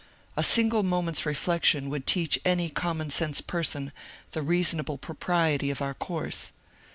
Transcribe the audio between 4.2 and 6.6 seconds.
the reasonable propriety of our course.